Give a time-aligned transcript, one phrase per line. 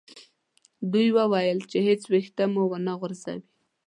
[0.91, 3.37] دوی وویل چې هیڅ ویښته مو و نه غورځي.